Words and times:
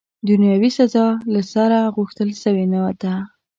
دنیاوي 0.27 0.69
سزا، 0.79 1.07
له 1.33 1.41
سره، 1.53 1.77
غوښتل 1.95 2.29
سوې 2.43 2.65
نه 2.73 2.79
ده. 3.01 3.15